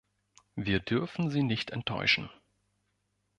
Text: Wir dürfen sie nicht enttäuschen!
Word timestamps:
Wir 0.55 0.79
dürfen 0.79 1.29
sie 1.29 1.43
nicht 1.43 1.69
enttäuschen! 1.69 2.31